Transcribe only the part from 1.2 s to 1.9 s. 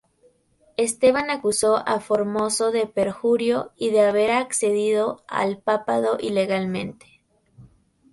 acusó